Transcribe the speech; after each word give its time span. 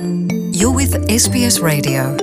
You're 0.00 0.72
with 0.72 0.96
SBS 1.08 1.60
Radio. 1.60 2.16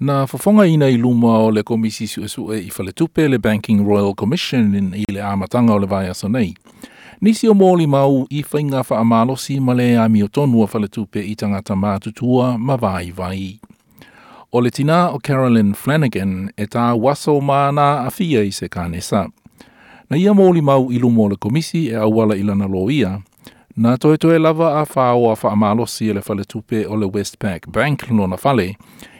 Na 0.00 0.24
whafonga 0.24 0.66
ina 0.66 0.88
i 0.88 0.96
luma 0.96 1.38
o 1.38 1.50
le 1.50 1.62
komisi 1.62 2.06
su 2.06 2.52
e 2.52 2.58
i 2.58 2.70
whale 2.78 3.28
le 3.28 3.38
Banking 3.38 3.86
Royal 3.86 4.14
Commission 4.14 4.74
in 4.74 4.94
i 4.94 5.04
le 5.12 5.20
amatanga 5.20 5.74
o 5.74 5.78
le 5.78 5.86
vai 5.86 6.08
aso 6.08 6.28
nei. 6.28 6.56
Nisi 7.20 7.48
o 7.48 7.52
mōli 7.52 7.86
mau 7.86 8.26
i 8.30 8.42
whainga 8.42 8.84
wha 8.88 8.98
amalosi 8.98 9.60
ma 9.60 9.74
le 9.74 9.98
ami 9.98 10.22
o 10.22 10.28
tonu 10.28 10.62
a 10.62 11.18
i 11.18 11.36
tangata 11.36 11.74
mātutua 11.74 12.58
ma 12.58 12.76
vai 12.76 13.10
vai. 13.10 13.60
O 14.50 14.60
le 14.60 14.70
tina 14.70 15.10
o 15.12 15.18
Carolyn 15.18 15.74
Flanagan 15.74 16.50
e 16.56 16.64
tā 16.64 16.94
waso 16.94 17.40
mana 17.40 18.06
a 18.06 18.10
fia 18.10 18.42
i 18.42 18.50
se 18.50 18.66
kānesa. 18.66 19.28
Na 20.08 20.16
ia 20.16 20.32
mōli 20.32 20.62
mau 20.62 20.90
i 20.90 20.98
luma 20.98 21.22
o 21.22 21.28
le 21.28 21.36
komisi 21.36 21.90
e 21.90 21.96
awala 21.96 22.34
i 22.34 22.42
lana 22.42 22.66
lo 22.66 22.88
ia, 23.80 23.90
na 23.90 23.96
toe 23.96 24.16
toe 24.16 24.38
lava 24.38 24.80
a 24.80 24.84
whao 24.84 25.30
a 25.30 25.36
wha 25.42 25.52
amalosi 25.52 26.10
e 26.10 26.12
le 26.12 26.20
whale 26.20 26.44
tupe 26.44 26.86
o 26.86 26.96
le 26.96 27.06
Westpac 27.06 27.68
Bank 27.68 28.10
lona 28.10 28.36
whale, 28.36 28.76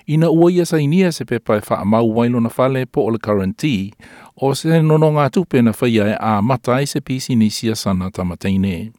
ina 0.07 0.31
ua 0.31 0.53
ia 0.53 0.67
sa 0.67 0.77
inia 0.77 1.13
se 1.13 1.25
pepa 1.25 1.57
e 1.57 1.61
wha 1.71 1.85
mau 1.85 2.17
wailo 2.17 2.41
na 2.41 2.51
whale 2.59 2.87
po 2.87 3.07
o 3.07 3.11
le 3.11 3.19
currentee, 3.19 3.93
o 4.37 4.55
se 4.55 4.83
nono 4.83 5.11
ngā 5.11 5.31
tupe 5.31 5.63
na 5.63 5.73
whaia 5.73 6.09
e 6.09 6.17
a 6.21 6.43
mata 6.43 6.73
i 6.73 6.87
se 6.87 7.01
pisi 7.01 7.37
nisi 7.37 7.71
a 7.71 7.75
sana 7.75 8.11
tamateine. 8.11 8.93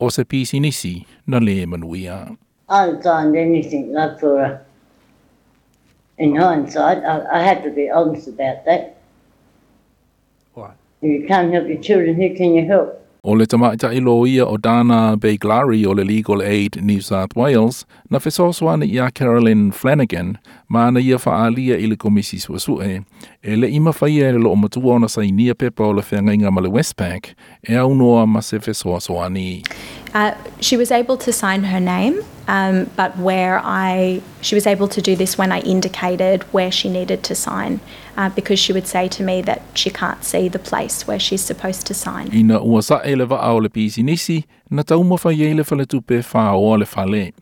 O 0.00 0.10
se 0.10 0.24
pisi 0.24 0.60
nisi 0.60 1.06
na 1.26 1.38
le 1.38 1.66
manuia. 1.66 2.36
I 2.68 2.80
haven't 2.80 3.02
signed 3.02 3.36
anything 3.36 3.94
like 3.94 4.20
for 4.20 4.40
a, 4.40 4.60
in 6.18 6.36
hindsight, 6.36 6.98
I, 6.98 7.38
I 7.38 7.42
have 7.42 7.62
to 7.64 7.70
be 7.70 7.90
honest 7.90 8.28
about 8.28 8.64
that. 8.66 8.96
What? 10.52 10.76
If 11.00 11.22
you 11.22 11.26
can't 11.26 11.52
help 11.52 11.66
your 11.66 11.80
children, 11.80 12.16
who 12.16 12.36
can 12.36 12.54
you 12.54 12.66
help? 12.66 13.07
O 13.22 13.34
le 13.34 13.46
tamaita 13.46 13.92
i 13.92 13.98
ia 13.98 14.46
o 14.46 14.56
Dana 14.56 15.16
Beiglari 15.16 15.84
o 15.86 15.92
le 15.92 16.04
Legal 16.04 16.40
Aid 16.40 16.78
New 16.82 17.00
South 17.00 17.34
Wales, 17.34 17.84
na 18.10 18.18
whesoswana 18.18 18.84
ia 18.86 19.06
a 19.06 19.10
Carolyn 19.10 19.72
Flanagan, 19.72 20.38
ma 20.68 20.90
na 20.90 21.00
ia 21.00 21.16
whaalia 21.16 21.76
i 21.78 21.86
le 21.86 21.96
komisi 21.96 22.38
suasue, 22.38 23.02
e 23.42 23.56
le 23.56 23.68
ima 23.68 23.92
faia 23.92 24.28
e 24.28 24.32
le 24.32 24.38
lo 24.38 24.52
o 24.52 24.56
matua 24.56 24.94
ona 24.94 25.08
sa 25.08 25.22
inia 25.22 25.54
pepa 25.54 25.84
o 25.84 25.92
le 25.92 26.02
whengainga 26.02 26.50
ma 26.52 26.60
le 26.60 26.68
Westpac, 26.68 27.34
e 27.68 27.74
au 27.76 27.94
noa 27.94 28.26
ma 28.26 28.40
se 28.40 28.58
whesoswani. 28.58 29.64
Uh, 30.14 30.34
she 30.60 30.76
was 30.76 30.90
able 30.90 31.16
to 31.18 31.32
sign 31.32 31.64
her 31.64 31.80
name, 31.80 32.22
um, 32.46 32.88
but 32.96 33.16
where 33.18 33.60
I 33.62 34.22
she 34.40 34.54
was 34.54 34.66
able 34.66 34.88
to 34.88 35.02
do 35.02 35.14
this 35.14 35.36
when 35.36 35.52
I 35.52 35.60
indicated 35.60 36.42
where 36.52 36.70
she 36.70 36.88
needed 36.88 37.22
to 37.24 37.34
sign, 37.34 37.80
uh, 38.16 38.30
because 38.30 38.58
she 38.58 38.72
would 38.72 38.86
say 38.86 39.08
to 39.08 39.22
me 39.22 39.42
that 39.42 39.60
she 39.74 39.90
can't 39.90 40.24
see 40.24 40.48
the 40.48 40.58
place 40.58 41.06
where 41.06 41.18
she's 41.18 41.42
supposed 41.42 41.86
to 41.86 41.94
sign. 41.94 42.32
Ina 42.32 42.62
ua 42.64 42.82
sa 42.82 43.02
e 43.04 43.14
le 43.14 43.26
wa 43.26 43.52
le 43.52 43.68
pisi 43.68 44.02
nisi, 44.02 44.46
na 44.70 44.82
tau 44.82 45.02
ma 45.02 45.16
whaia 45.16 45.50
i 45.50 45.52
le 45.52 45.86
tupe 45.86 46.24
wha 46.34 46.52
o 46.52 46.72
le 46.76 46.86
whale. 46.86 47.32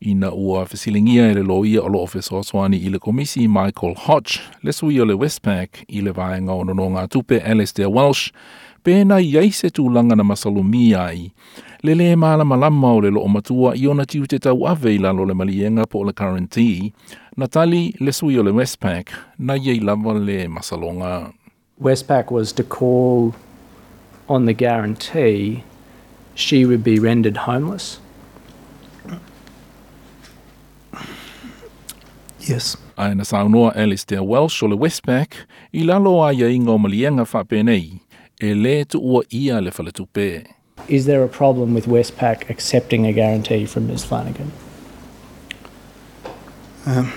Ina 0.00 0.30
ua 0.34 0.64
whesilingia 0.64 1.30
e 1.30 1.34
le 1.34 1.42
loia 1.42 1.82
o 1.82 1.88
lo 1.88 2.00
o 2.00 2.06
whesoswani 2.06 2.82
i 2.84 2.88
le 2.88 2.98
komisi 2.98 3.48
Michael 3.48 3.94
Hodge, 3.94 4.40
le 4.62 4.72
sui 4.72 5.00
o 5.00 5.04
le 5.04 5.14
Westpac 5.14 5.84
i 5.88 6.00
le 6.00 6.12
vaenga 6.12 6.52
o 6.52 6.62
no 6.62 6.74
ngā 6.74 7.08
tupe 7.08 7.42
Alistair 7.44 7.90
Welsh, 7.90 8.32
pēna 8.86 9.18
iai 9.18 9.50
se 9.50 9.72
tūlanga 9.74 10.14
na 10.14 10.24
masalumi 10.26 10.92
ai. 10.94 11.30
Le 11.82 11.94
le 11.98 12.14
malama 12.16 12.56
lama 12.56 12.92
o 12.94 13.00
le 13.02 13.10
lo 13.10 13.24
o 13.26 13.28
matua 13.28 13.74
i 13.74 13.86
ona 13.90 14.06
tiu 14.06 14.26
te 14.30 14.38
tau 14.38 14.64
ave 14.70 14.94
i 14.94 15.00
lalo 15.02 15.26
le 15.26 15.34
malienga 15.34 15.88
po 15.90 16.04
le 16.06 16.12
guarantee, 16.12 16.92
na 17.36 17.46
tali 17.46 17.94
le 18.00 18.12
sui 18.12 18.38
o 18.38 18.42
le 18.46 18.54
Westpac, 18.54 19.10
na 19.38 19.58
iei 19.58 19.82
lava 19.82 20.14
le 20.14 20.46
masalonga. 20.48 21.32
Westpac 21.82 22.30
was 22.30 22.52
to 22.52 22.62
call 22.62 23.34
on 24.28 24.46
the 24.46 24.54
guarantee, 24.54 25.62
she 26.34 26.64
would 26.64 26.82
be 26.82 26.98
rendered 26.98 27.36
homeless. 27.36 28.00
Yes. 32.40 32.76
Ai 32.96 33.14
na 33.14 33.24
saunoa 33.24 33.74
Alistair 33.76 34.22
Welsh 34.22 34.62
o 34.62 34.66
le 34.66 34.76
Westpac, 34.76 35.34
i 35.72 35.82
lalo 35.84 36.22
a 36.22 36.32
ia 36.32 36.48
inga 36.48 36.72
o 36.72 36.78
malienga 36.78 37.26
whapēnei, 37.26 38.00
e 38.40 38.54
le 38.54 38.84
tu 38.84 38.98
ua 38.98 39.22
ia 39.32 39.60
le 39.60 39.70
whale. 39.70 40.44
Is 40.88 41.06
there 41.06 41.24
a 41.24 41.28
problem 41.28 41.74
with 41.74 41.86
Westpac 41.86 42.50
accepting 42.50 43.06
a 43.06 43.12
guarantee 43.12 43.66
from 43.66 43.86
Ms 43.88 44.04
Flanagan? 44.04 44.52
Um, 46.84 47.12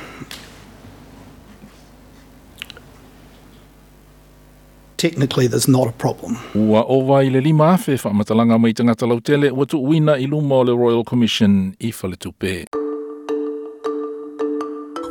technically, 4.98 5.48
there's 5.48 5.68
not 5.68 5.88
a 5.88 5.92
problem. 5.92 6.38
Ua 6.56 6.84
ova 6.88 7.22
i 7.22 7.30
le 7.30 7.42
lima 7.42 7.74
afe 7.74 7.98
whamatalanga 7.98 8.58
mai 8.60 8.74
tangata 8.74 9.06
lautele, 9.06 9.52
ua 9.52 9.66
tu 9.66 9.78
uina 9.78 10.18
i 10.18 10.26
luma 10.26 10.56
o 10.56 10.62
le 10.62 10.76
Royal 10.76 11.04
Commission 11.04 11.76
i 11.80 11.92
whale 11.92 12.16
tupe. 12.16 12.66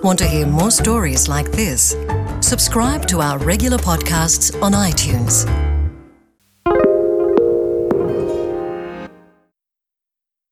Want 0.02 0.18
to 0.20 0.26
hear 0.26 0.46
more 0.46 0.70
stories 0.70 1.28
like 1.28 1.50
this? 1.52 1.96
Subscribe 2.40 3.06
to 3.08 3.20
our 3.20 3.38
regular 3.38 3.78
podcasts 3.78 4.54
on 4.62 4.72
iTunes. 4.72 5.67